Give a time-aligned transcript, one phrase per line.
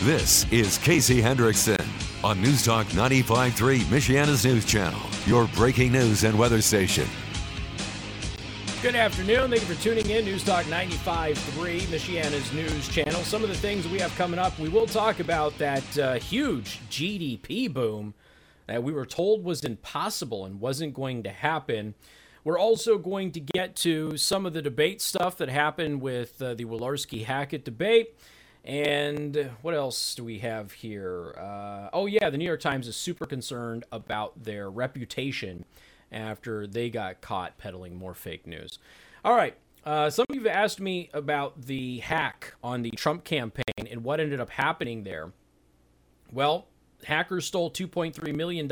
[0.00, 1.84] This is Casey Hendrickson
[2.24, 7.06] on News Talk 95.3, Michiana's news channel, your breaking news and weather station.
[8.80, 9.50] Good afternoon.
[9.50, 10.24] Thank you for tuning in.
[10.24, 11.34] News Talk 95.3,
[11.88, 13.20] Michiana's news channel.
[13.22, 16.80] Some of the things we have coming up, we will talk about that uh, huge
[16.88, 18.14] GDP boom
[18.66, 21.94] that we were told was impossible and wasn't going to happen.
[22.44, 26.54] We're also going to get to some of the debate stuff that happened with uh,
[26.54, 28.14] the Walorski Hackett debate.
[28.68, 31.34] And what else do we have here?
[31.38, 35.64] Uh, oh, yeah, the New York Times is super concerned about their reputation
[36.12, 38.78] after they got caught peddling more fake news.
[39.24, 39.56] All right.
[39.86, 44.04] Uh, some of you have asked me about the hack on the Trump campaign and
[44.04, 45.32] what ended up happening there.
[46.30, 46.66] Well,
[47.04, 48.68] hackers stole $2.3 million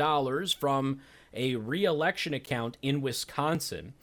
[0.59, 1.01] from
[1.33, 3.95] a re election account in Wisconsin.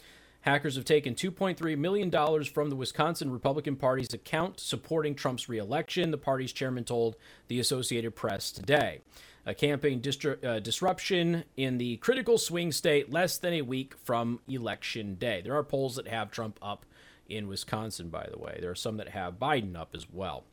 [0.45, 2.11] Hackers have taken $2.3 million
[2.45, 7.17] from the Wisconsin Republican Party's account supporting Trump's reelection, the party's chairman told
[7.49, 9.01] the Associated Press today.
[9.47, 14.39] A campaign distru- uh, disruption in the critical swing state less than a week from
[14.47, 15.41] Election Day.
[15.41, 16.85] There are polls that have Trump up
[17.27, 18.59] in Wisconsin, by the way.
[18.61, 20.45] There are some that have Biden up as well.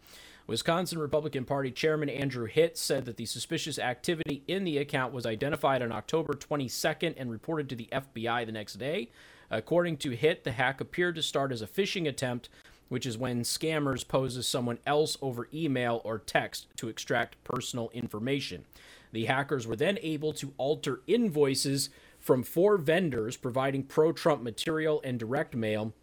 [0.48, 5.26] Wisconsin Republican Party Chairman Andrew Hitt said that the suspicious activity in the account was
[5.26, 9.10] identified on October 22nd and reported to the FBI the next day.
[9.52, 12.48] According to Hitt, the hack appeared to start as a phishing attempt,
[12.88, 17.90] which is when scammers pose as someone else over email or text to extract personal
[17.94, 18.64] information.
[19.12, 25.02] The hackers were then able to alter invoices from four vendors providing pro Trump material
[25.04, 25.94] and direct mail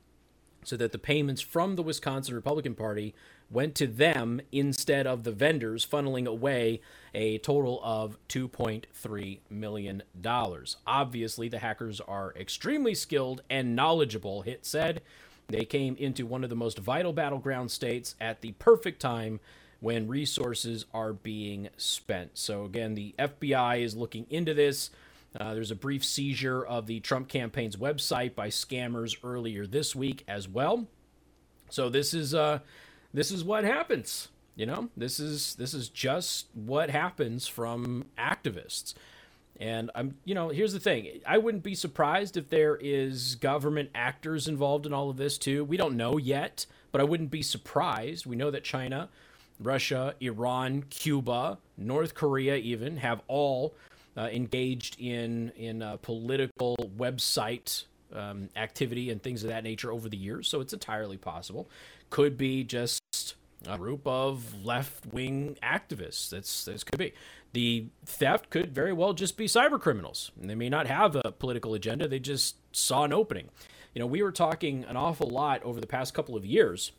[0.63, 3.15] so that the payments from the Wisconsin Republican Party
[3.51, 6.81] went to them instead of the vendors, funneling away
[7.15, 10.03] a total of $2.3 million.
[10.87, 15.03] Obviously, the hackers are extremely skilled and knowledgeable, Hitt said.
[15.49, 19.41] They came into one of the most vital battleground states at the perfect time
[19.81, 22.33] when resources are being spent.
[22.35, 24.91] So, again, the FBI is looking into this.
[25.39, 30.25] Uh, there's a brief seizure of the Trump campaign's website by scammers earlier this week
[30.27, 30.87] as well.
[31.71, 32.61] So this is uh,
[33.13, 34.29] this is what happens.
[34.57, 38.95] You know, this is this is just what happens from activists.
[39.61, 41.21] And I'm, you know, here's the thing.
[41.27, 45.65] I wouldn't be surprised if there is government actors involved in all of this too.
[45.65, 48.25] We don't know yet, but I wouldn't be surprised.
[48.27, 49.09] We know that China,
[49.61, 53.75] Russia, Iran, Cuba, North Korea even have all
[54.17, 60.09] uh, engaged in in uh, political website um, activity and things of that nature over
[60.09, 60.49] the years.
[60.49, 61.69] So it's entirely possible.
[62.11, 63.03] Could be just
[63.67, 66.31] a group of left wing activists.
[66.31, 67.13] That's this could be.
[67.53, 70.31] The theft could very well just be cyber criminals.
[70.37, 72.07] They may not have a political agenda.
[72.07, 73.49] They just saw an opening.
[73.95, 76.93] You know, we were talking an awful lot over the past couple of years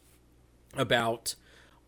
[0.75, 1.35] about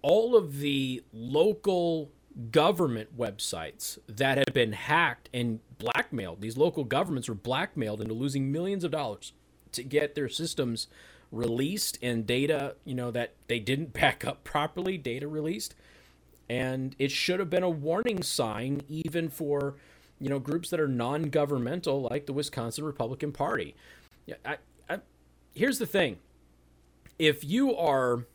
[0.01, 2.11] all of the local
[2.51, 6.41] government websites that had been hacked and blackmailed.
[6.41, 9.33] These local governments were blackmailed into losing millions of dollars
[9.73, 10.87] to get their systems
[11.31, 15.75] released and data, you know, that they didn't back up properly, data released.
[16.49, 19.75] And it should have been a warning sign even for,
[20.19, 23.75] you know, groups that are non-governmental like the Wisconsin Republican Party.
[24.45, 24.57] I,
[24.89, 24.99] I,
[25.53, 26.17] here's the thing.
[27.17, 28.25] If you are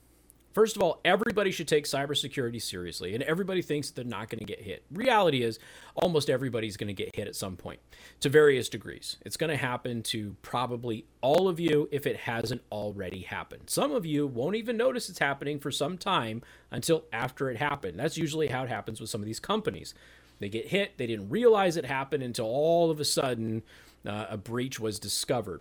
[0.57, 4.47] First of all, everybody should take cybersecurity seriously, and everybody thinks they're not going to
[4.47, 4.87] get hit.
[4.91, 5.59] Reality is,
[5.95, 7.79] almost everybody's going to get hit at some point
[8.21, 9.19] to various degrees.
[9.27, 13.65] It's going to happen to probably all of you if it hasn't already happened.
[13.67, 16.41] Some of you won't even notice it's happening for some time
[16.71, 17.99] until after it happened.
[17.99, 19.93] That's usually how it happens with some of these companies.
[20.39, 23.63] They get hit, they didn't realize it happened until all of a sudden
[24.07, 25.61] uh, a breach was discovered.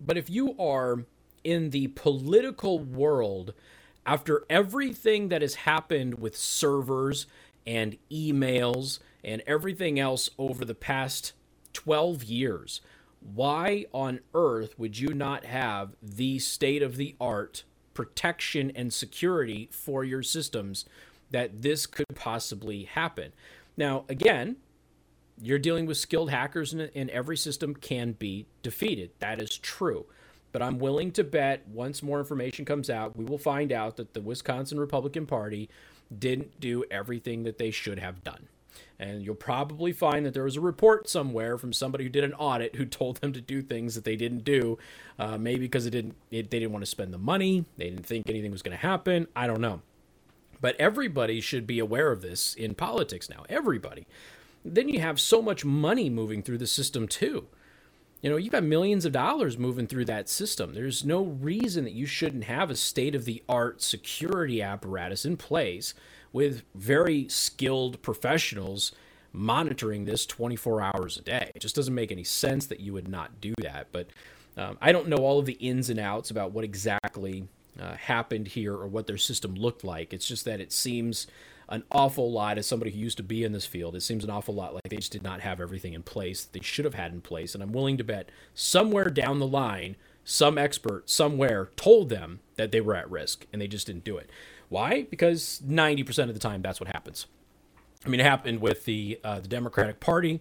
[0.00, 1.06] But if you are
[1.42, 3.52] in the political world,
[4.06, 7.26] after everything that has happened with servers
[7.66, 11.32] and emails and everything else over the past
[11.72, 12.80] 12 years,
[13.20, 19.68] why on earth would you not have the state of the art protection and security
[19.70, 20.86] for your systems
[21.30, 23.32] that this could possibly happen?
[23.76, 24.56] Now, again,
[25.40, 29.10] you're dealing with skilled hackers, and, every system can be defeated.
[29.20, 30.06] That is true.
[30.52, 34.14] But I'm willing to bet once more information comes out, we will find out that
[34.14, 35.68] the Wisconsin Republican Party
[36.16, 38.48] didn't do everything that they should have done.
[38.98, 42.34] And you'll probably find that there was a report somewhere from somebody who did an
[42.34, 44.78] audit who told them to do things that they didn't do,
[45.18, 48.06] uh, maybe because it didn't, it, they didn't want to spend the money, they didn't
[48.06, 49.26] think anything was going to happen.
[49.34, 49.82] I don't know.
[50.60, 53.44] But everybody should be aware of this in politics now.
[53.48, 54.06] Everybody.
[54.62, 57.46] Then you have so much money moving through the system too
[58.22, 60.74] You know, you've got millions of dollars moving through that system.
[60.74, 65.38] There's no reason that you shouldn't have a state of the art security apparatus in
[65.38, 65.94] place
[66.32, 68.92] with very skilled professionals
[69.32, 71.50] monitoring this 24 hours a day.
[71.54, 73.88] It just doesn't make any sense that you would not do that.
[73.90, 74.08] But
[74.56, 77.48] um, I don't know all of the ins and outs about what exactly
[77.80, 80.12] uh, happened here or what their system looked like.
[80.12, 81.26] It's just that it seems
[81.70, 83.94] an awful lot as somebody who used to be in this field.
[83.94, 86.60] It seems an awful lot like they just did not have everything in place they
[86.60, 87.54] should have had in place.
[87.54, 92.72] And I'm willing to bet somewhere down the line, some expert somewhere told them that
[92.72, 94.28] they were at risk and they just didn't do it.
[94.68, 95.06] Why?
[95.08, 97.26] Because 90% of the time that's what happens.
[98.04, 100.40] I mean, it happened with the uh, the Democratic Party,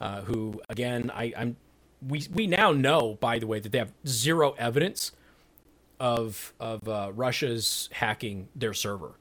[0.00, 1.56] uh, who again, I, I'm
[2.06, 5.12] we we now know, by the way, that they have zero evidence
[5.98, 9.14] of of uh, Russia's hacking their server.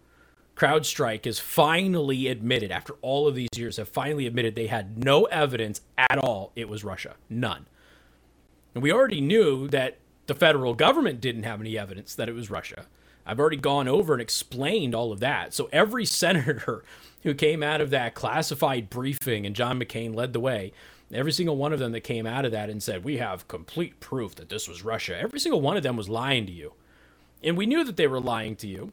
[0.57, 5.25] CrowdStrike has finally admitted, after all of these years, have finally admitted they had no
[5.25, 7.15] evidence at all it was Russia.
[7.30, 7.68] None.
[8.74, 12.50] And we already knew that the federal government didn't have any evidence that it was
[12.50, 12.88] Russia.
[13.24, 15.54] I've already gone over and explained all of that.
[15.54, 16.83] So every senator
[17.21, 20.74] who came out of that classified briefing and John McCain led the way,
[21.13, 24.00] every single one of them that came out of that and said, We have complete
[24.00, 26.74] proof that this was Russia, every single one of them was lying to you.
[27.44, 28.92] And we knew that they were lying to you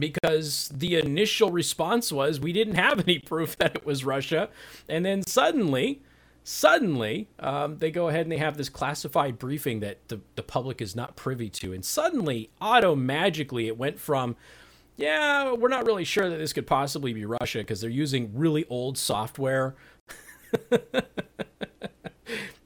[0.00, 4.48] because the initial response was we didn't have any proof that it was Russia.
[4.88, 6.02] And then suddenly,
[6.44, 10.80] suddenly, um, they go ahead and they have this classified briefing that the, the public
[10.80, 11.72] is not privy to.
[11.72, 14.36] And suddenly, auto magically, it went from,
[14.96, 18.64] yeah, we're not really sure that this could possibly be Russia because they're using really
[18.68, 19.74] old software.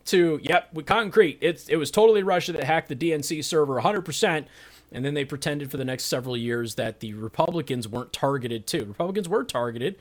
[0.05, 4.45] to yep, with concrete, it's it was totally Russia that hacked the DNC server 100%.
[4.93, 8.85] And then they pretended for the next several years that the Republicans weren't targeted too.
[8.85, 9.97] Republicans were targeted.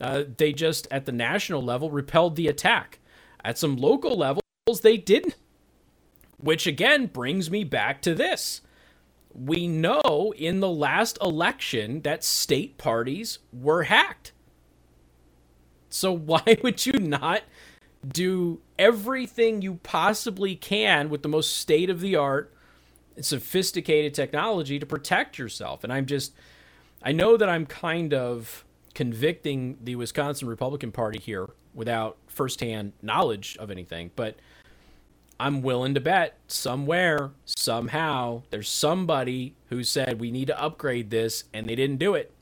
[0.00, 2.98] Uh, they just, at the national level, repelled the attack.
[3.44, 4.42] At some local levels,
[4.82, 5.36] they didn't.
[6.38, 8.62] Which again brings me back to this.
[9.32, 14.32] We know in the last election that state parties were hacked.
[15.88, 17.42] So why would you not
[18.06, 22.52] do everything you possibly can with the most state of the art
[23.20, 25.84] sophisticated technology to protect yourself.
[25.84, 26.32] And I'm just,
[27.02, 28.64] I know that I'm kind of
[28.94, 34.36] convicting the Wisconsin Republican Party here without firsthand knowledge of anything, but
[35.40, 41.44] I'm willing to bet somewhere, somehow, there's somebody who said we need to upgrade this
[41.52, 42.32] and they didn't do it.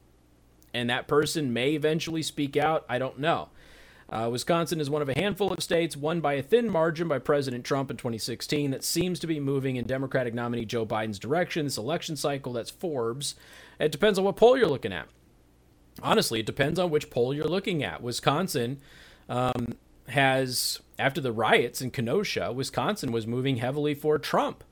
[0.75, 2.85] And that person may eventually speak out.
[2.89, 3.49] I don't know.
[4.11, 7.21] Uh, Wisconsin is one of a handful of states won by a thin margin by
[7.21, 11.65] President Trump in 2016 that seems to be moving in Democratic nominee Joe Biden's direction
[11.65, 12.53] this election cycle.
[12.53, 13.37] That's Forbes.
[13.79, 15.07] It depends on what poll you're looking at.
[16.03, 18.03] Honestly, it depends on which poll you're looking at.
[18.03, 18.81] Wisconsin
[19.29, 19.77] um,
[20.09, 24.65] has, after the riots in Kenosha, Wisconsin was moving heavily for Trump.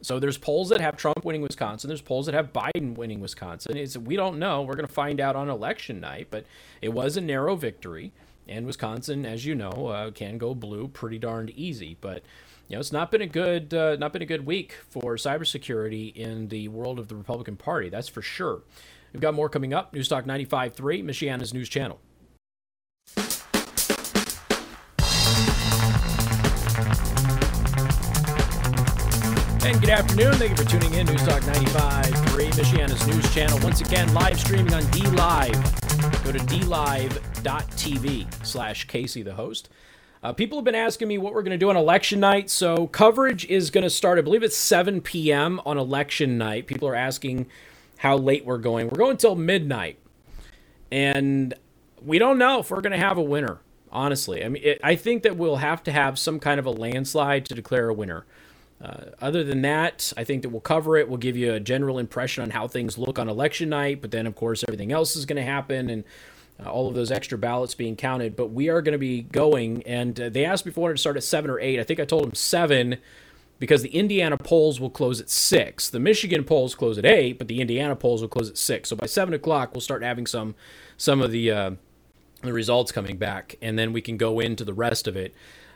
[0.00, 1.88] So there's polls that have Trump winning Wisconsin.
[1.88, 3.76] There's polls that have Biden winning Wisconsin.
[3.76, 4.62] It's, we don't know.
[4.62, 6.44] We're going to find out on election night, but
[6.80, 8.12] it was a narrow victory.
[8.46, 11.96] And Wisconsin, as you know, uh, can go blue pretty darned easy.
[12.00, 12.22] But
[12.68, 16.14] you know, it's not been a good uh, not been a good week for cybersecurity
[16.14, 17.88] in the world of the Republican Party.
[17.88, 18.62] That's for sure.
[19.12, 19.94] We've got more coming up.
[19.94, 21.98] Newstalk 95.3, Michiana's news channel.
[29.68, 30.32] And good afternoon.
[30.36, 31.06] Thank you for tuning in.
[31.06, 33.58] Newstalk 95.3, Michiana's news channel.
[33.62, 36.24] Once again, live streaming on DLive.
[36.24, 36.86] Go to dlive.tv
[38.46, 39.68] slash Casey, the host.
[40.22, 42.48] Uh, people have been asking me what we're going to do on election night.
[42.48, 45.60] So coverage is going to start, I believe it's 7 p.m.
[45.66, 46.66] on election night.
[46.66, 47.46] People are asking
[47.98, 48.88] how late we're going.
[48.88, 49.98] We're going until midnight.
[50.90, 51.52] And
[52.02, 53.58] we don't know if we're going to have a winner,
[53.92, 54.42] honestly.
[54.42, 57.44] I mean, it, I think that we'll have to have some kind of a landslide
[57.44, 58.24] to declare a winner.
[58.80, 61.08] Uh, other than that, I think that we'll cover it.
[61.08, 64.26] We'll give you a general impression on how things look on election night, but then,
[64.26, 66.04] of course, everything else is going to happen and
[66.64, 68.36] uh, all of those extra ballots being counted.
[68.36, 70.94] But we are going to be going, and uh, they asked me if I wanted
[70.94, 71.80] to start at 7 or 8.
[71.80, 72.98] I think I told them 7
[73.58, 75.90] because the Indiana polls will close at 6.
[75.90, 78.88] The Michigan polls close at 8, but the Indiana polls will close at 6.
[78.88, 80.54] So by 7 o'clock, we'll start having some,
[80.96, 81.70] some of the, uh,
[82.42, 85.34] the results coming back, and then we can go into the rest of it.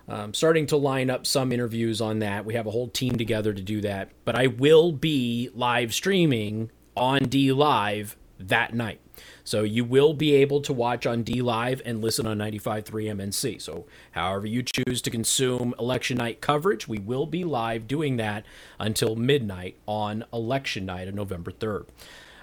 [0.09, 2.45] Um, starting to line up some interviews on that.
[2.45, 4.11] We have a whole team together to do that.
[4.25, 9.01] But I will be live streaming on D Live that night.
[9.45, 13.61] So you will be able to watch on D Live and listen on 95.3 MNC.
[13.61, 18.45] So however you choose to consume election night coverage, we will be live doing that
[18.79, 21.87] until midnight on election night of November 3rd.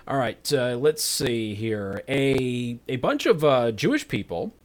[0.07, 2.01] All right, uh, let's see here.
[2.09, 4.55] A a bunch of uh, Jewish people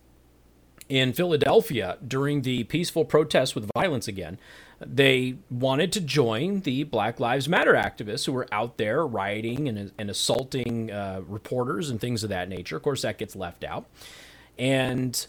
[0.94, 4.38] in Philadelphia during the peaceful protests with violence again.
[4.78, 9.90] They wanted to join the Black Lives Matter activists who were out there rioting and,
[9.98, 12.76] and assaulting uh, reporters and things of that nature.
[12.76, 13.86] Of course, that gets left out.
[14.56, 15.26] And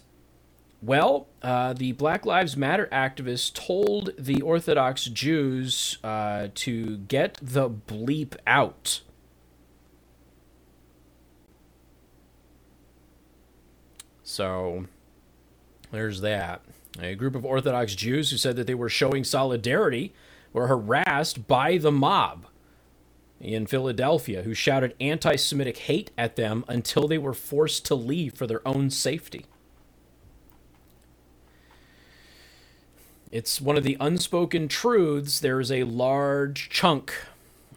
[0.80, 7.68] well, uh, the Black Lives Matter activists told the Orthodox Jews uh, to get the
[7.68, 9.00] bleep out.
[14.22, 14.86] So
[15.96, 16.60] there's that.
[17.00, 20.12] A group of Orthodox Jews who said that they were showing solidarity
[20.52, 22.46] were harassed by the mob
[23.40, 28.34] in Philadelphia who shouted anti Semitic hate at them until they were forced to leave
[28.34, 29.46] for their own safety.
[33.32, 35.40] It's one of the unspoken truths.
[35.40, 37.12] There's a large chunk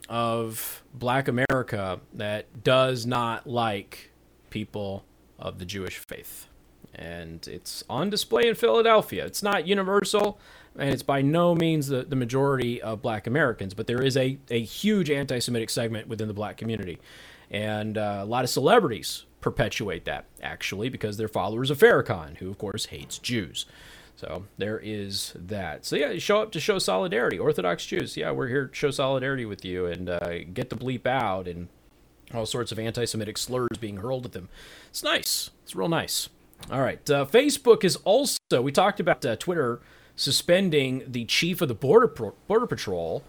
[0.09, 4.11] of black America that does not like
[4.49, 5.05] people
[5.37, 6.48] of the Jewish faith
[6.99, 9.25] and it's on display in Philadelphia.
[9.25, 10.37] It's not universal,
[10.77, 14.37] and it's by no means the, the majority of black Americans, but there is a,
[14.49, 16.99] a huge anti Semitic segment within the black community.
[17.49, 22.49] And uh, a lot of celebrities perpetuate that, actually, because they're followers of Farrakhan, who,
[22.49, 23.65] of course, hates Jews.
[24.17, 25.85] So there is that.
[25.85, 27.39] So yeah, show up to show solidarity.
[27.39, 31.07] Orthodox Jews, yeah, we're here to show solidarity with you and uh, get the bleep
[31.07, 31.69] out and
[32.33, 34.49] all sorts of anti-Semitic slurs being hurled at them.
[34.89, 35.51] It's nice.
[35.63, 36.27] It's real nice.
[36.71, 37.09] All right.
[37.09, 39.81] Uh, Facebook is also, we talked about uh, Twitter
[40.15, 43.23] suspending the chief of the Border, Pro- Border Patrol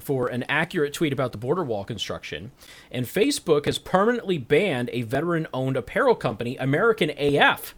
[0.00, 2.52] for an accurate tweet about the border wall construction.
[2.90, 7.74] And Facebook has permanently banned a veteran owned apparel company, American AF.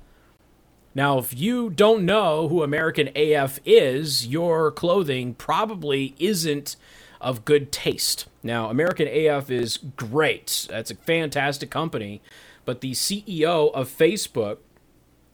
[0.95, 6.77] Now, if you don't know who American AF is, your clothing probably isn't
[7.21, 8.27] of good taste.
[8.43, 10.67] Now, American AF is great.
[10.71, 12.23] That's a fantastic company.
[12.65, 14.59] But the CEO of Facebook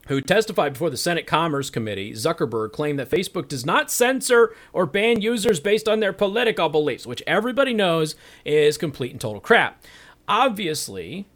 [0.09, 4.87] who testified before the Senate Commerce Committee, Zuckerberg claimed that Facebook does not censor or
[4.87, 9.83] ban users based on their political beliefs, which everybody knows is complete and total crap.
[10.29, 11.27] Obviously,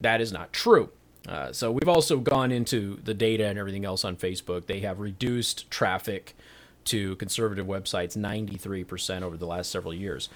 [0.00, 0.90] that is not true.
[1.28, 4.66] Uh, so we've also gone into the data and everything else on Facebook.
[4.66, 6.36] They have reduced traffic
[6.84, 10.28] to conservative websites 93% over the last several years.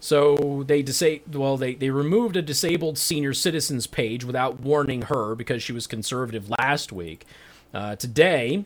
[0.00, 5.34] So they disa- well they, they removed a disabled senior citizens page without warning her
[5.34, 7.26] because she was conservative last week.
[7.72, 8.64] Uh, today,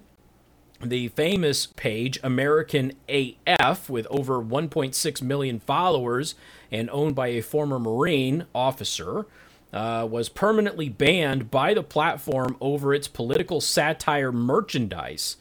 [0.80, 6.34] the famous page American AF with over 1.6 million followers
[6.70, 9.26] and owned by a former Marine officer
[9.72, 15.36] uh, was permanently banned by the platform over its political satire merchandise.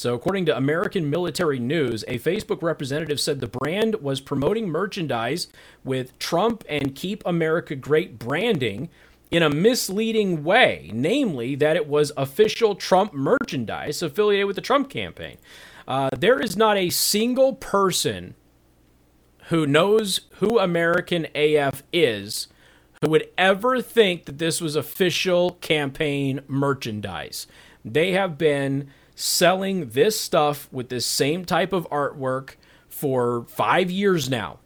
[0.00, 5.48] So, according to American Military News, a Facebook representative said the brand was promoting merchandise
[5.84, 8.88] with Trump and Keep America Great branding
[9.30, 14.88] in a misleading way, namely that it was official Trump merchandise affiliated with the Trump
[14.88, 15.36] campaign.
[15.86, 18.34] Uh, there is not a single person
[19.48, 22.48] who knows who American AF is
[23.02, 27.46] who would ever think that this was official campaign merchandise.
[27.84, 28.88] They have been
[29.20, 32.54] selling this stuff with this same type of artwork
[32.88, 34.58] for five years now.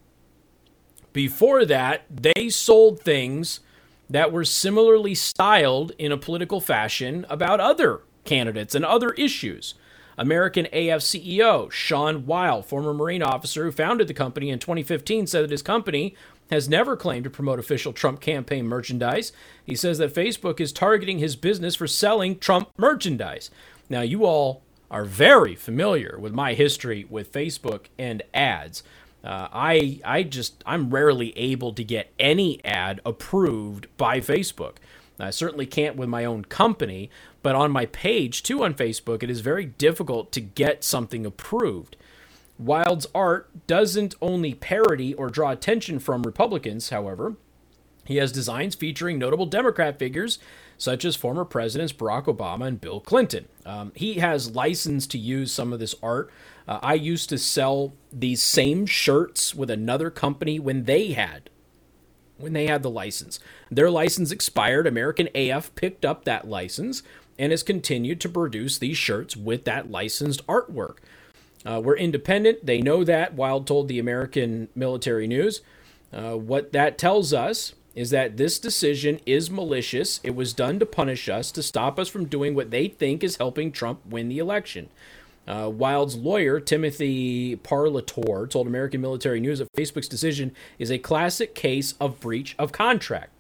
[1.13, 3.61] Before that, they sold things
[4.09, 9.75] that were similarly styled in a political fashion about other candidates and other issues.
[10.17, 15.45] American AF CEO Sean Weil, former Marine officer who founded the company in 2015, said
[15.45, 16.15] that his company
[16.51, 19.33] has never claimed to promote official Trump campaign merchandise.
[19.65, 23.51] He says that Facebook is targeting his business for selling Trump merchandise.
[23.95, 28.83] Now, you all are very familiar with my history with Facebook and ads.
[29.23, 34.79] Uh, I I just I'm rarely able to get any ad approved by Facebook.
[35.21, 37.09] I certainly can't with my own company,
[37.41, 41.97] but on my page too on Facebook, it is very difficult to get something approved.
[42.59, 47.37] Wild's art doesn't only parody or draw attention from Republicans, however.
[48.07, 50.41] He has designs featuring notable Democrat figures
[50.79, 53.49] such as former presidents Barack Obama and Bill Clinton.
[53.65, 56.31] Um, he has license to use some of this art.
[56.67, 61.51] Uh, I used to sell these same shirts with another company when they had
[62.37, 63.39] when they had the license.
[63.71, 64.87] Their license expired.
[64.87, 67.03] American AF picked up that license
[67.39, 70.97] and has continued to produce these shirts with that licensed artwork.
[71.65, 72.67] Uh, we're independent.
[72.67, 73.35] They know that.
[73.35, 75.63] Wild told the American Military News.
[76.13, 80.21] Uh, what that tells us is that this decision is malicious.
[80.23, 83.37] It was done to punish us, to stop us from doing what they think is
[83.37, 84.89] helping Trump win the election.
[85.47, 91.55] Uh, Wild's lawyer, Timothy Parlatore, told American Military News that Facebook's decision is a classic
[91.55, 93.31] case of breach of contract.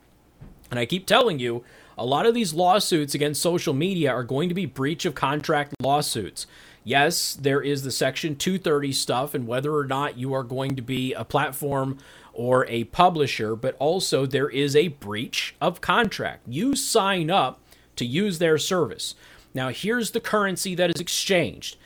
[0.71, 1.65] And I keep telling you,
[1.97, 5.75] A lot of these lawsuits against social media are going to be breach of contract
[5.81, 6.47] lawsuits.
[6.83, 10.83] Yes, there is the Section 230 stuff and whether or not you are going to
[10.83, 11.99] be a platform
[12.35, 16.43] or a publisher, but also there is a breach of contract.
[16.47, 17.61] You sign up
[17.97, 19.15] to use their service.
[19.55, 21.77] Now, here's the currency that is exchanged.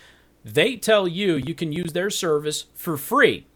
[0.44, 3.46] They tell you you can use their service for free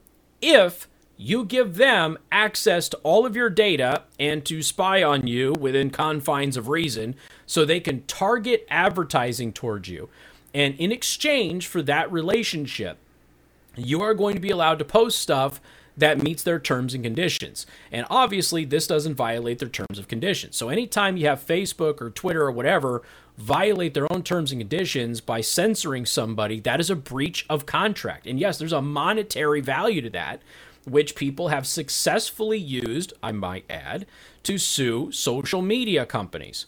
[0.41, 5.53] if you give them access to all of your data and to spy on you
[5.53, 7.15] within confines of reason
[7.47, 10.09] so they can target advertising towards you.
[10.53, 12.99] And in exchange for that relationship,
[13.77, 15.61] you are going to be allowed to post stuff
[15.97, 17.67] that meets their terms and conditions.
[17.91, 20.57] And obviously, this doesn't violate their terms of conditions.
[20.57, 23.03] So, anytime you have Facebook or Twitter or whatever
[23.37, 28.27] violate their own terms and conditions by censoring somebody, that is a breach of contract.
[28.27, 30.43] And yes, there's a monetary value to that,
[30.85, 34.07] which people have successfully used, I might add,
[34.45, 36.67] to sue social media companies.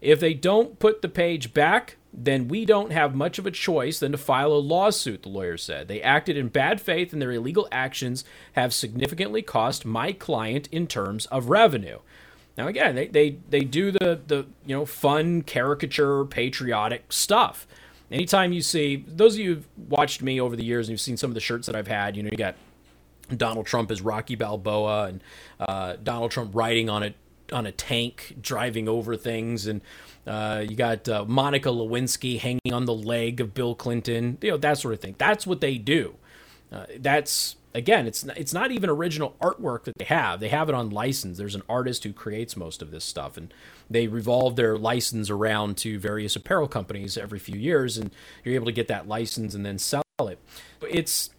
[0.00, 3.98] If they don't put the page back, then we don't have much of a choice
[3.98, 5.88] than to file a lawsuit, the lawyer said.
[5.88, 10.86] They acted in bad faith and their illegal actions have significantly cost my client in
[10.86, 11.98] terms of revenue.
[12.56, 17.66] Now again, they, they, they do the, the you know fun caricature patriotic stuff.
[18.10, 21.18] Anytime you see those of you who've watched me over the years and you've seen
[21.18, 22.56] some of the shirts that I've had, you know, you got
[23.36, 25.22] Donald Trump as Rocky Balboa and
[25.60, 27.14] uh, Donald Trump riding on a
[27.52, 29.80] on a tank driving over things and
[30.26, 34.56] uh, you got uh, Monica Lewinsky hanging on the leg of Bill Clinton, you know
[34.58, 35.14] that sort of thing.
[35.16, 36.16] That's what they do.
[36.70, 40.40] Uh, that's again, it's it's not even original artwork that they have.
[40.40, 41.38] They have it on license.
[41.38, 43.52] There's an artist who creates most of this stuff, and
[43.88, 48.10] they revolve their license around to various apparel companies every few years, and
[48.44, 50.38] you're able to get that license and then sell it.
[50.82, 51.30] It's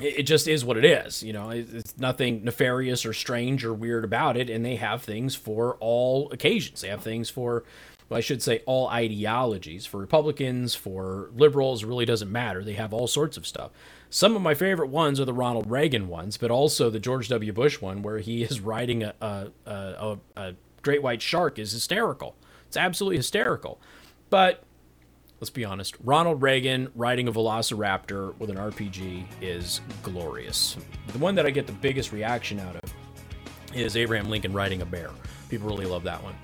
[0.00, 1.22] it just is what it is.
[1.22, 4.50] You know, it's nothing nefarious or strange or weird about it.
[4.50, 6.80] And they have things for all occasions.
[6.80, 7.64] They have things for,
[8.08, 9.86] well, I should say, all ideologies.
[9.86, 12.62] For Republicans, for liberals, really doesn't matter.
[12.64, 13.70] They have all sorts of stuff.
[14.10, 17.52] Some of my favorite ones are the Ronald Reagan ones, but also the George W.
[17.52, 22.34] Bush one, where he is riding a, a, a, a great white shark, is hysterical.
[22.66, 23.80] It's absolutely hysterical.
[24.30, 24.62] But
[25.40, 30.76] let's be honest, Ronald Reagan riding a Velociraptor with an RPG is glorious.
[31.08, 32.94] The one that I get the biggest reaction out of
[33.74, 35.10] is Abraham Lincoln riding a bear.
[35.48, 36.34] People really love that one.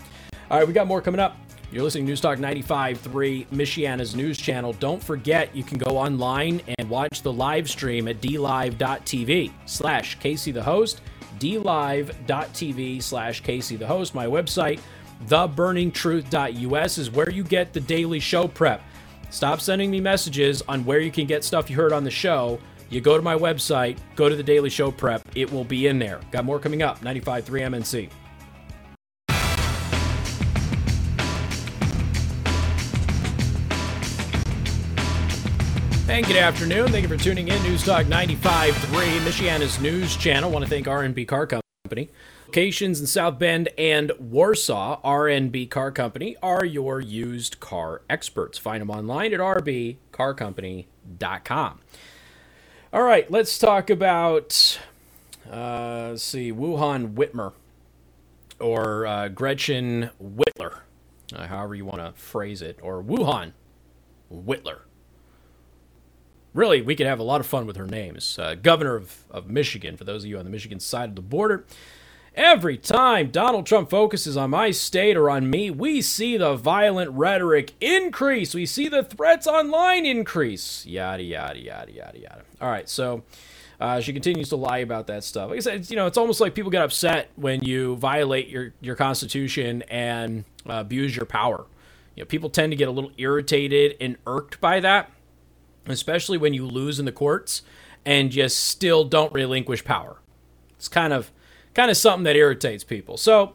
[0.51, 1.37] All right, we got more coming up.
[1.73, 4.75] You're listening to News Talk 95.3, Michiana's news channel.
[4.75, 10.53] Don't forget, you can go online and watch the live stream at dlive.tv slash Casey
[10.53, 11.01] the host,
[11.39, 14.15] dlive.tv slash Casey the host.
[14.15, 14.79] My website,
[15.27, 18.83] theburningtruth.us is where you get the daily show prep.
[19.31, 22.59] Stop sending me messages on where you can get stuff you heard on the show.
[22.91, 25.23] You go to my website, go to the daily show prep.
[25.35, 26.21] It will be in there.
[26.31, 27.01] Got more coming up.
[27.01, 28.11] 95.3 MNC.
[36.07, 36.93] And good afternoon.
[36.93, 37.61] Thank you for tuning in.
[37.65, 38.71] News Talk 95.3,
[39.21, 40.49] Michiana's news channel.
[40.49, 42.11] want to thank RNB Car Company.
[42.55, 48.59] Locations in South Bend and Warsaw, RNB Car Company are your used car experts.
[48.59, 51.81] Find them online at rbcarcompany.com.
[52.93, 54.79] All right, let's talk about,
[55.51, 57.55] uh, let's see, Wuhan Whitmer
[58.61, 60.83] or uh, Gretchen Whitler,
[61.35, 63.51] uh, however you want to phrase it, or Wuhan
[64.33, 64.83] Whitler
[66.53, 68.39] really, we could have a lot of fun with her names.
[68.39, 71.21] Uh, governor of, of Michigan, for those of you on the Michigan side of the
[71.21, 71.65] border.
[72.35, 77.11] Every time Donald Trump focuses on my state or on me, we see the violent
[77.13, 78.55] rhetoric increase.
[78.55, 80.85] We see the threats online increase.
[80.85, 82.43] Yada, yada, yada, yada, yada.
[82.61, 83.23] All right, so
[83.81, 85.51] uh, she continues to lie about that stuff.
[85.51, 88.73] Like I said, you know, it's almost like people get upset when you violate your,
[88.81, 91.67] your Constitution and uh, abuse your power.
[92.17, 95.11] You know, people tend to get a little irritated and irked by that
[95.87, 97.63] especially when you lose in the courts
[98.05, 100.21] and just still don't relinquish power.
[100.77, 101.31] It's kind of
[101.75, 103.17] kind of something that irritates people.
[103.17, 103.55] So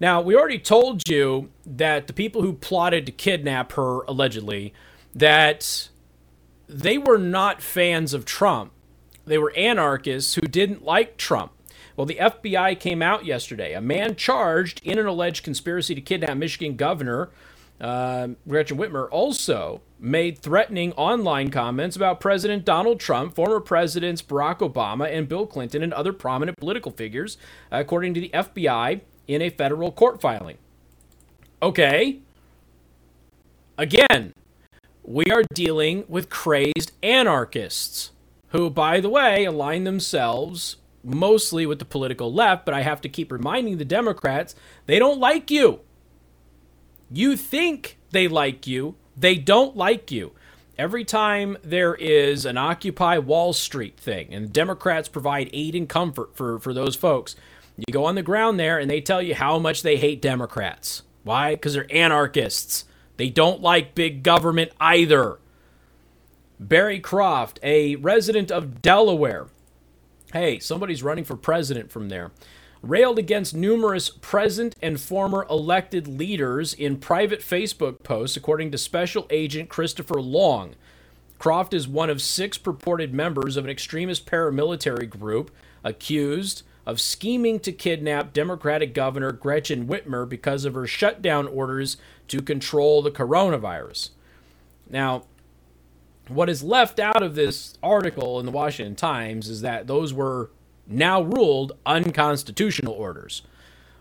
[0.00, 4.72] now we already told you that the people who plotted to kidnap her allegedly
[5.14, 5.88] that
[6.68, 8.72] they were not fans of Trump.
[9.24, 11.52] They were anarchists who didn't like Trump.
[11.96, 13.72] Well, the FBI came out yesterday.
[13.72, 17.30] A man charged in an alleged conspiracy to kidnap Michigan governor
[17.80, 24.58] uh, Gretchen Whitmer also made threatening online comments about President Donald Trump, former presidents Barack
[24.58, 27.36] Obama and Bill Clinton, and other prominent political figures,
[27.70, 30.58] according to the FBI in a federal court filing.
[31.62, 32.20] Okay.
[33.78, 34.32] Again,
[35.02, 38.10] we are dealing with crazed anarchists
[38.48, 43.08] who, by the way, align themselves mostly with the political left, but I have to
[43.08, 44.54] keep reminding the Democrats
[44.86, 45.80] they don't like you.
[47.10, 50.32] You think they like you, they don't like you.
[50.78, 56.36] Every time there is an Occupy Wall Street thing, and Democrats provide aid and comfort
[56.36, 57.34] for, for those folks,
[57.76, 61.02] you go on the ground there and they tell you how much they hate Democrats.
[61.24, 61.54] Why?
[61.54, 62.84] Because they're anarchists.
[63.16, 65.38] They don't like big government either.
[66.60, 69.46] Barry Croft, a resident of Delaware.
[70.32, 72.32] Hey, somebody's running for president from there.
[72.82, 79.26] Railed against numerous present and former elected leaders in private Facebook posts, according to Special
[79.30, 80.74] Agent Christopher Long.
[81.38, 85.50] Croft is one of six purported members of an extremist paramilitary group
[85.84, 91.96] accused of scheming to kidnap Democratic Governor Gretchen Whitmer because of her shutdown orders
[92.28, 94.10] to control the coronavirus.
[94.88, 95.24] Now,
[96.28, 100.50] what is left out of this article in the Washington Times is that those were
[100.86, 103.42] now ruled unconstitutional orders.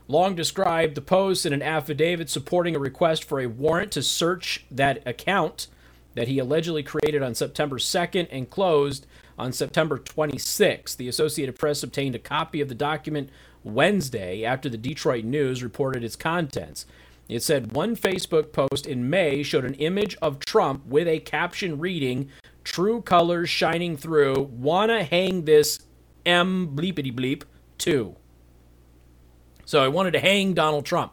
[0.08, 4.65] Long described the post in an affidavit supporting a request for a warrant to search
[4.69, 5.67] that account
[6.13, 9.06] that he allegedly created on September 2nd and closed
[9.38, 10.95] on September 26th.
[10.95, 13.30] The Associated Press obtained a copy of the document
[13.63, 16.86] Wednesday after the Detroit News reported its contents.
[17.28, 21.80] It said one Facebook post in May showed an image of Trump with a caption
[21.80, 22.30] reading,
[22.63, 24.50] True colors shining through.
[24.52, 25.80] Wanna hang this
[26.25, 27.43] M bleepity bleep
[27.77, 28.15] 2.
[29.65, 31.11] So I wanted to hang Donald Trump.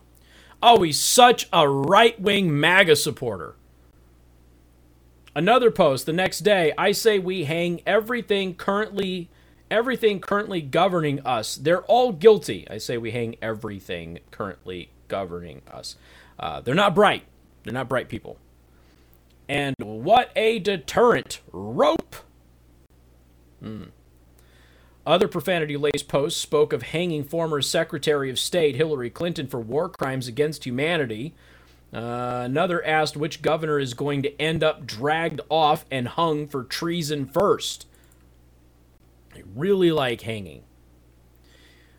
[0.62, 3.56] Oh, he's such a right wing MAGA supporter.
[5.34, 9.30] Another post the next day, I say we hang everything currently
[9.70, 11.56] everything currently governing us.
[11.56, 12.66] They're all guilty.
[12.70, 15.96] I say we hang everything currently governing us.
[16.38, 17.24] Uh, they're not bright.
[17.64, 18.36] They're not bright people.
[19.48, 22.16] And what a deterrent rope.
[23.62, 23.84] Hmm.
[25.04, 29.88] Other profanity laced posts spoke of hanging former Secretary of State Hillary Clinton for war
[29.88, 31.34] crimes against humanity.
[31.92, 36.62] Uh, another asked which governor is going to end up dragged off and hung for
[36.62, 37.86] treason first.
[39.34, 40.62] I really like hanging.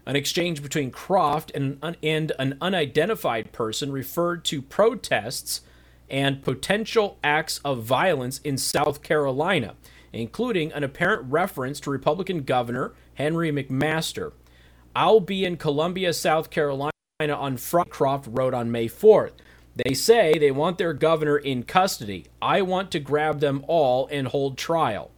[0.05, 5.61] An exchange between Croft and, and an unidentified person referred to protests
[6.09, 9.75] and potential acts of violence in South Carolina,
[10.13, 14.31] including an apparent reference to Republican Governor Henry McMaster.
[14.95, 19.33] I'll be in Columbia, South Carolina on Croft wrote on May 4th.
[19.75, 22.27] They say they want their governor in custody.
[22.41, 25.09] I want to grab them all and hold trial.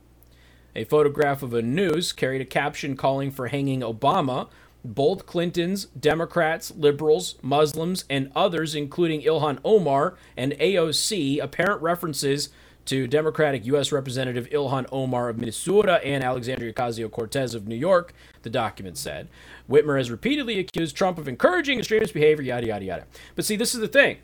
[0.76, 4.50] A photograph of a noose carried a caption calling for hanging Obama.
[4.84, 12.50] Both Clintons, Democrats, liberals, Muslims, and others, including Ilhan Omar and AOC, apparent references
[12.86, 13.92] to Democratic U.S.
[13.92, 19.28] Representative Ilhan Omar of Minnesota and Alexandria Ocasio Cortez of New York, the document said.
[19.70, 23.06] Whitmer has repeatedly accused Trump of encouraging extremist behavior, yada, yada, yada.
[23.36, 24.18] But see, this is the thing.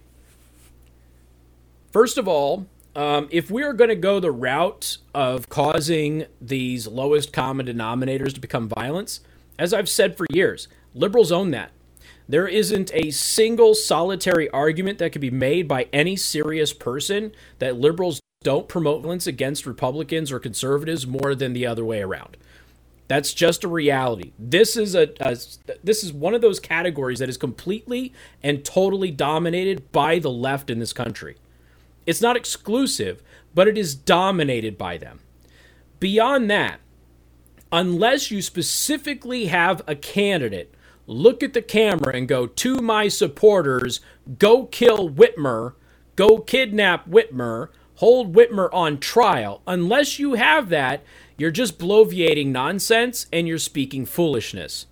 [1.91, 7.34] First of all, um, if we're going to go the route of causing these lowest
[7.34, 9.21] common denominators to become violence,
[9.58, 11.71] as I've said for years, liberals own that.
[12.28, 17.78] There isn't a single solitary argument that could be made by any serious person that
[17.78, 22.38] liberals don't promote violence against Republicans or conservatives more than the other way around.
[23.08, 24.32] That's just a reality.
[24.39, 25.38] This is a, a,
[25.84, 30.69] this is one of those categories that is completely and totally dominated by the left
[30.69, 31.36] in this country.
[32.06, 33.21] It's not exclusive,
[33.54, 35.19] but it is dominated by them.
[35.99, 36.80] Beyond that,
[37.71, 40.73] unless you specifically have a candidate
[41.06, 43.99] look at the camera and go, to my supporters,
[44.39, 45.73] go kill Whitmer,
[46.15, 47.69] go kidnap Whitmer,
[48.02, 49.62] hold Whitmer on trial.
[49.68, 51.04] Unless you have that,
[51.38, 54.88] you're just bloviating nonsense and you're speaking foolishness.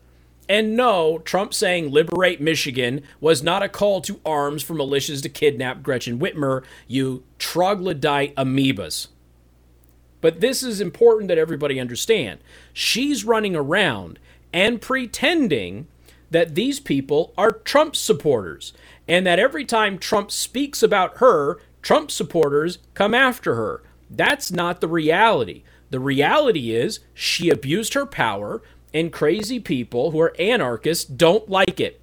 [0.47, 5.29] And no, Trump saying liberate Michigan was not a call to arms for militias to
[5.29, 9.07] kidnap Gretchen Whitmer, you troglodyte amoebas.
[10.21, 12.39] But this is important that everybody understand.
[12.73, 14.19] She's running around
[14.53, 15.87] and pretending
[16.29, 18.71] that these people are Trump supporters,
[19.07, 23.83] and that every time Trump speaks about her, Trump supporters come after her.
[24.09, 25.63] That's not the reality.
[25.89, 28.61] The reality is she abused her power
[28.93, 32.01] and crazy people who are anarchists don't like it.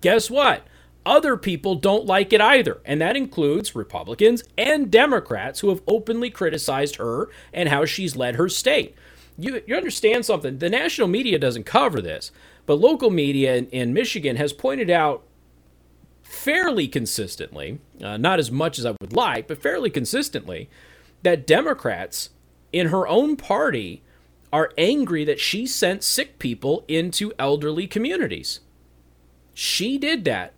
[0.00, 0.66] Guess what?
[1.06, 6.30] Other people don't like it either, and that includes Republicans and Democrats who have openly
[6.30, 8.94] criticized her and how she's led her state.
[9.38, 10.58] You, you understand something?
[10.58, 12.32] The national media doesn't cover this,
[12.66, 15.22] but local media in, in Michigan has pointed out
[16.28, 20.68] fairly consistently, uh, not as much as I would like, but fairly consistently,
[21.22, 22.30] that Democrats
[22.72, 24.02] in her own party
[24.52, 28.60] are angry that she sent sick people into elderly communities.
[29.54, 30.52] She did that.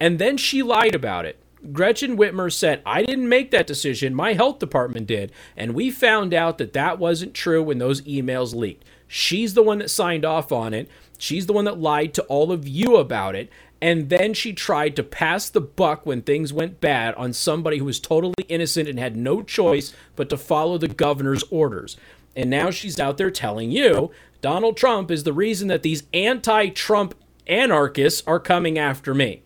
[0.00, 1.38] And then she lied about it.
[1.72, 4.14] Gretchen Whitmer said, I didn't make that decision.
[4.14, 5.32] My health department did.
[5.56, 8.84] And we found out that that wasn't true when those emails leaked.
[9.08, 10.88] She's the one that signed off on it.
[11.18, 13.50] She's the one that lied to all of you about it.
[13.80, 17.84] And then she tried to pass the buck when things went bad on somebody who
[17.84, 21.96] was totally innocent and had no choice but to follow the governor's orders.
[22.34, 24.10] And now she's out there telling you
[24.40, 27.14] Donald Trump is the reason that these anti Trump
[27.46, 29.42] anarchists are coming after me.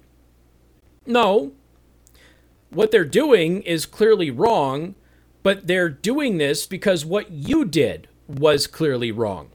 [1.07, 1.53] No.
[2.71, 4.95] What they're doing is clearly wrong,
[5.43, 9.51] but they're doing this because what you did was clearly wrong.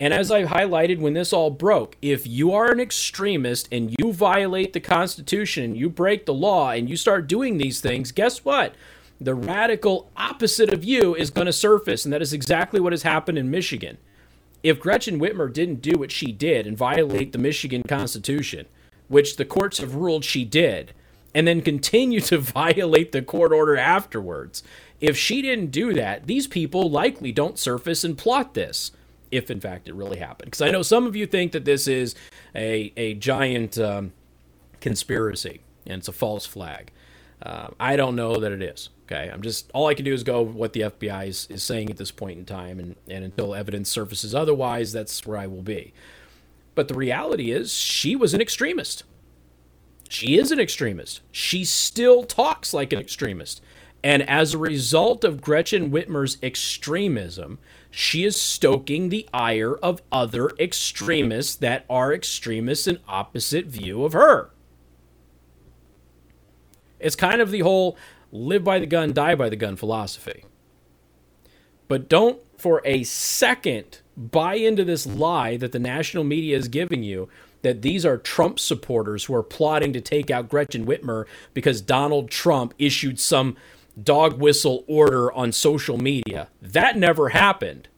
[0.00, 4.12] And as I highlighted when this all broke, if you are an extremist and you
[4.12, 8.74] violate the Constitution, you break the law, and you start doing these things, guess what?
[9.20, 12.04] The radical opposite of you is going to surface.
[12.04, 13.98] And that is exactly what has happened in Michigan.
[14.62, 18.66] If Gretchen Whitmer didn't do what she did and violate the Michigan Constitution,
[19.08, 20.92] which the courts have ruled she did,
[21.34, 24.62] and then continue to violate the court order afterwards,
[25.00, 28.92] if she didn't do that, these people likely don't surface and plot this
[29.30, 30.50] if in fact it really happened.
[30.50, 32.14] Because I know some of you think that this is
[32.54, 34.12] a, a giant um,
[34.80, 36.92] conspiracy and it's a false flag.
[37.42, 38.90] Uh, I don't know that it is.
[39.06, 41.88] Okay, I'm just all I can do is go what the FBI is, is saying
[41.88, 45.62] at this point in time, and, and until evidence surfaces otherwise, that's where I will
[45.62, 45.94] be.
[46.74, 49.04] But the reality is, she was an extremist.
[50.10, 51.22] She is an extremist.
[51.32, 53.62] She still talks like an extremist.
[54.02, 57.58] And as a result of Gretchen Whitmer's extremism,
[57.90, 64.12] she is stoking the ire of other extremists that are extremists in opposite view of
[64.12, 64.50] her.
[67.00, 67.96] It's kind of the whole
[68.30, 70.44] live by the gun, die by the gun philosophy.
[71.88, 77.02] But don't for a second buy into this lie that the national media is giving
[77.02, 77.28] you
[77.62, 82.30] that these are Trump supporters who are plotting to take out Gretchen Whitmer because Donald
[82.30, 83.56] Trump issued some
[84.02, 86.48] dog whistle order on social media.
[86.60, 87.88] That never happened.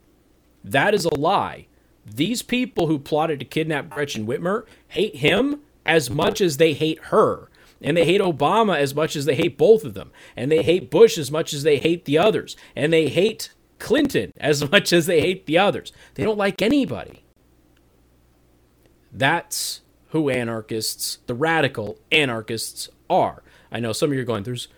[0.62, 1.66] That is a lie.
[2.04, 6.98] These people who plotted to kidnap Gretchen Whitmer hate him as much as they hate
[7.04, 7.50] her.
[7.82, 10.10] And they hate Obama as much as they hate both of them.
[10.36, 12.56] And they hate Bush as much as they hate the others.
[12.76, 15.92] And they hate Clinton as much as they hate the others.
[16.14, 17.24] They don't like anybody.
[19.12, 23.42] That's who anarchists, the radical anarchists, are.
[23.72, 24.68] I know some of you are going, there's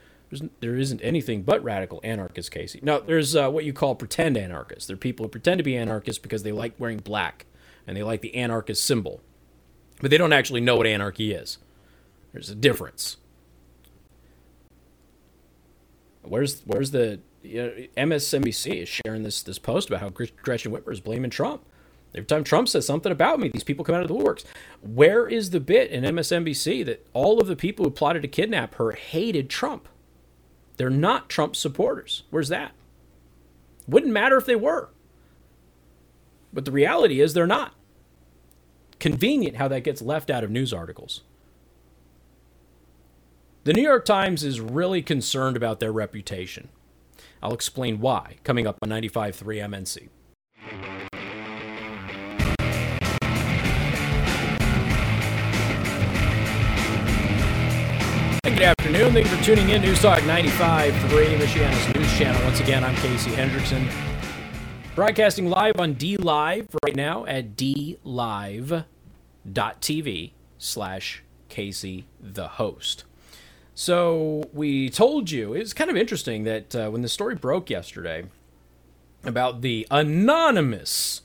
[0.61, 2.81] there isn't anything but radical anarchists, Casey.
[2.83, 4.87] No, there's uh, what you call pretend anarchists.
[4.87, 7.47] They're people who pretend to be anarchists because they like wearing black
[7.87, 9.21] and they like the anarchist symbol,
[10.01, 11.59] but they don't actually know what anarchy is.
[12.33, 13.18] There's a difference.
[16.23, 20.92] Where's where's the you know, MSNBC is sharing this this post about how Gretchen Whitmer
[20.92, 21.64] is blaming Trump.
[22.14, 24.45] Every time Trump says something about me, these people come out of the woodworks.
[24.83, 28.75] Where is the bit in MSNBC that all of the people who plotted to kidnap
[28.75, 29.88] her hated Trump?
[30.83, 32.25] They're not Trump supporters.
[32.31, 32.73] Where's that?
[33.87, 34.88] Wouldn't matter if they were.
[36.53, 37.75] But the reality is they're not.
[38.99, 41.21] Convenient how that gets left out of news articles.
[43.62, 46.68] The New York Times is really concerned about their reputation.
[47.40, 50.09] I'll explain why coming up on 95.3
[50.59, 51.02] MNC.
[58.53, 59.15] Good afternoon.
[59.15, 59.81] Thank you for tuning in.
[59.81, 60.93] News Talk 95.3,
[61.38, 62.45] Michiana's news channel.
[62.45, 63.91] Once again, I'm Casey Hendrickson.
[64.95, 68.85] Broadcasting live on DLive right now at dlive.tv
[70.59, 73.05] slash Casey the host.
[73.75, 78.25] So we told you, it's kind of interesting that uh, when the story broke yesterday
[79.25, 81.23] about the anonymous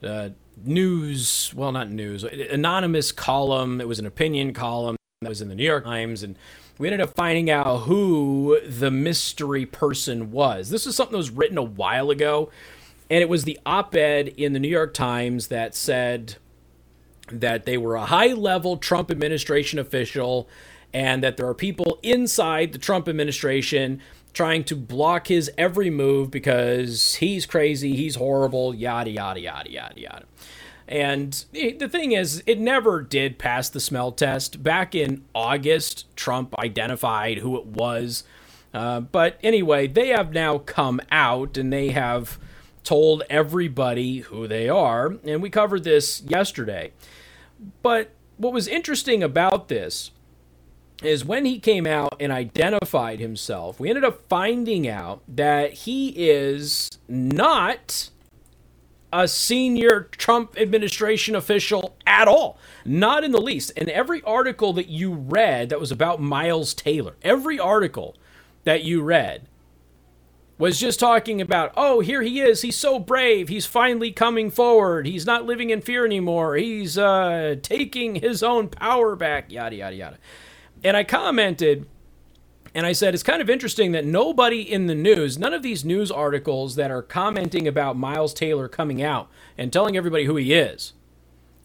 [0.00, 0.28] uh,
[0.64, 5.54] news, well, not news, anonymous column, it was an opinion column that was in the
[5.54, 6.36] New York Times, and
[6.78, 10.70] we ended up finding out who the mystery person was.
[10.70, 12.50] This is something that was written a while ago,
[13.10, 16.36] and it was the op ed in the New York Times that said
[17.30, 20.48] that they were a high level Trump administration official
[20.92, 24.00] and that there are people inside the Trump administration
[24.32, 30.00] trying to block his every move because he's crazy, he's horrible, yada, yada, yada, yada,
[30.00, 30.24] yada.
[30.88, 34.62] And the thing is, it never did pass the smell test.
[34.62, 38.24] Back in August, Trump identified who it was.
[38.74, 42.38] Uh, but anyway, they have now come out and they have
[42.84, 45.14] told everybody who they are.
[45.24, 46.92] And we covered this yesterday.
[47.82, 50.10] But what was interesting about this
[51.04, 56.08] is when he came out and identified himself, we ended up finding out that he
[56.16, 58.10] is not
[59.12, 62.58] a senior Trump administration official at all.
[62.84, 63.72] Not in the least.
[63.76, 68.16] And every article that you read that was about Miles Taylor, every article
[68.64, 69.46] that you read
[70.58, 72.62] was just talking about, oh, here he is.
[72.62, 73.48] He's so brave.
[73.48, 75.06] He's finally coming forward.
[75.06, 76.56] He's not living in fear anymore.
[76.56, 80.18] He's uh, taking his own power back, yada, yada, yada.
[80.84, 81.86] And I commented
[82.74, 85.84] and I said, it's kind of interesting that nobody in the news, none of these
[85.84, 90.54] news articles that are commenting about Miles Taylor coming out and telling everybody who he
[90.54, 90.94] is,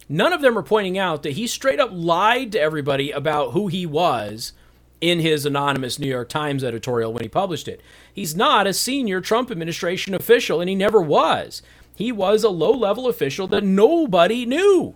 [0.06, 3.68] none of them are pointing out that he straight up lied to everybody about who
[3.68, 4.52] he was
[5.00, 7.80] in his anonymous New York Times editorial when he published it.
[8.12, 11.62] He's not a senior Trump administration official, and he never was.
[11.94, 14.94] He was a low level official that nobody knew.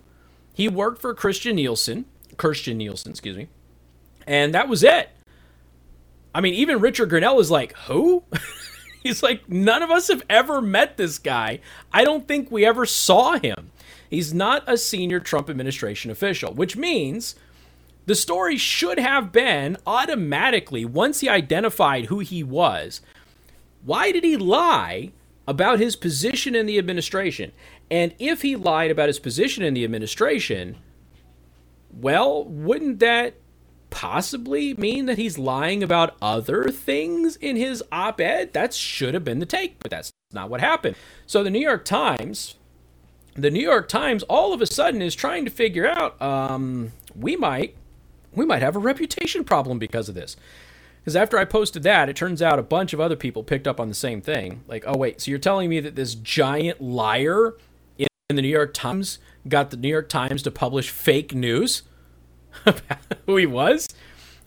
[0.53, 2.05] He worked for Christian Nielsen,
[2.37, 3.49] Kirstjen Nielsen, excuse me,
[4.27, 5.11] and that was it.
[6.35, 8.25] I mean, even Richard Grenell is like, who?
[9.03, 11.61] He's like, none of us have ever met this guy.
[11.93, 13.73] I don't think we ever saw him.
[14.09, 17.35] He's not a senior Trump administration official, which means
[18.07, 23.01] the story should have been automatically, once he identified who he was,
[23.85, 25.13] why did he lie
[25.47, 27.53] about his position in the administration?
[27.91, 30.77] And if he lied about his position in the administration,
[31.91, 33.35] well, wouldn't that
[33.93, 38.53] possibly mean that he's lying about other things in his op ed?
[38.55, 40.97] That should have been the take, but that's not what happened.
[41.27, 42.57] So the New York Times,
[43.35, 47.37] the New York Times all of a sudden is trying to figure out um, we
[47.37, 47.77] might
[48.35, 50.37] we might have a reputation problem because of this.
[51.01, 53.81] Because after I posted that, it turns out a bunch of other people picked up
[53.81, 54.63] on the same thing.
[54.69, 57.55] Like, oh, wait, so you're telling me that this giant liar
[57.99, 61.83] in, in the New York Times got the New York Times to publish fake news?
[62.67, 63.89] about who he was.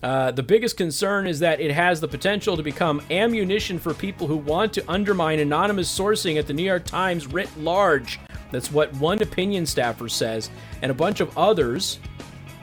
[0.03, 4.27] Uh, the biggest concern is that it has the potential to become ammunition for people
[4.27, 8.19] who want to undermine anonymous sourcing at the New York Times writ large.
[8.51, 11.99] That's what one opinion staffer says, and a bunch of others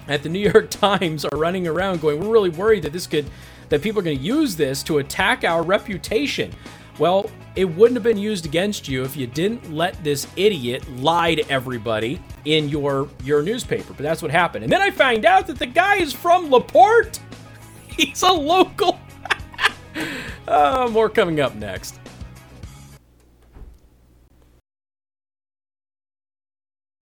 [0.09, 3.26] at the New York Times are running around going, "We're really worried that this could,
[3.70, 6.52] that people are going to use this to attack our reputation."
[6.98, 11.34] Well, it wouldn't have been used against you if you didn't let this idiot lie
[11.34, 13.92] to everybody in your your newspaper.
[13.92, 14.64] But that's what happened.
[14.64, 17.20] And then I find out that the guy is from Laporte.
[17.88, 18.98] He's a local.
[20.48, 21.98] uh, more coming up next.